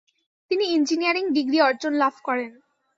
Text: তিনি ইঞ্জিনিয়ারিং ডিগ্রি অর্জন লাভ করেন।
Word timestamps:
তিনি 0.51 0.65
ইঞ্জিনিয়ারিং 0.67 1.25
ডিগ্রি 1.33 1.59
অর্জন 1.61 1.93
লাভ 1.93 2.15
করেন। 2.23 2.51